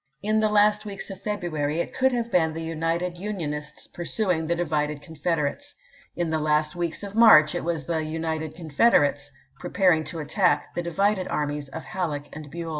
In 0.23 0.39
the 0.39 0.49
last 0.49 0.83
weeks 0.83 1.11
of 1.11 1.21
February 1.21 1.79
it 1.79 1.93
could 1.93 2.11
have 2.11 2.31
been 2.31 2.55
the 2.55 2.63
united 2.63 3.19
Unionists 3.19 3.85
pursuing 3.85 4.47
the 4.47 4.55
di 4.55 4.63
vided 4.63 4.99
Confederates. 5.03 5.75
In 6.15 6.31
the 6.31 6.39
last 6.39 6.75
weeks 6.75 7.03
of 7.03 7.13
March 7.13 7.53
it 7.53 7.63
was 7.63 7.85
the 7.85 8.03
united 8.03 8.55
Confederates 8.55 9.31
preparing 9.59 10.03
to 10.05 10.17
attack 10.17 10.73
the 10.73 10.81
divided 10.81 11.27
armies 11.27 11.69
of 11.69 11.83
Halleck 11.83 12.35
and 12.35 12.51
BueU. 12.51 12.69